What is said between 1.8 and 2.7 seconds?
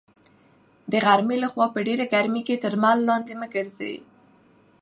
ډېره ګرمۍ کې